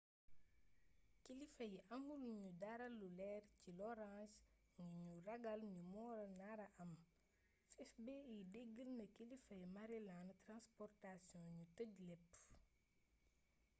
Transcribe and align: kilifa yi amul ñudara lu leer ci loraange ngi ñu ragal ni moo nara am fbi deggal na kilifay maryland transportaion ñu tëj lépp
kilifa 1.23 1.63
yi 1.73 1.79
amul 1.95 2.21
ñudara 2.41 2.85
lu 2.99 3.07
leer 3.19 3.43
ci 3.59 3.69
loraange 3.79 4.41
ngi 4.79 4.97
ñu 5.03 5.13
ragal 5.27 5.61
ni 5.73 5.81
moo 5.93 6.15
nara 6.39 6.65
am 6.83 6.91
fbi 7.91 8.17
deggal 8.53 8.89
na 8.99 9.05
kilifay 9.15 9.63
maryland 9.75 10.29
transportaion 10.45 11.45
ñu 11.55 11.63
tëj 11.77 11.93
lépp 12.07 12.29